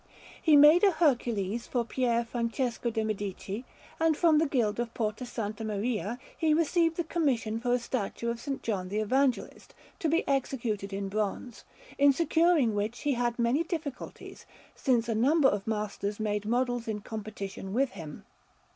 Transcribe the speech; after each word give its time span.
He 0.41 0.55
made 0.57 0.83
a 0.83 0.89
Hercules 0.89 1.67
for 1.67 1.85
Pier 1.85 2.25
Francesco 2.25 2.89
de' 2.89 3.03
Medici; 3.05 3.65
and 3.99 4.17
from 4.17 4.39
the 4.39 4.47
Guild 4.47 4.79
of 4.79 4.91
Porta 4.95 5.27
Santa 5.27 5.63
Maria 5.63 6.17
he 6.35 6.55
received 6.55 6.97
the 6.97 7.03
commission 7.03 7.59
for 7.59 7.71
a 7.73 7.77
statue 7.77 8.31
of 8.31 8.37
S. 8.39 8.49
John 8.63 8.89
the 8.89 8.97
Evangelist, 8.97 9.75
to 9.99 10.09
be 10.09 10.27
executed 10.27 10.91
in 10.91 11.07
bronze, 11.07 11.65
in 11.99 12.13
securing 12.13 12.73
which 12.73 13.01
he 13.01 13.11
had 13.13 13.37
many 13.37 13.63
difficulties, 13.63 14.47
since 14.73 15.07
a 15.07 15.13
number 15.13 15.49
of 15.49 15.67
masters 15.67 16.19
made 16.19 16.45
models 16.47 16.87
in 16.87 17.01
competition 17.01 17.71
with 17.71 17.91
him. 17.91 18.25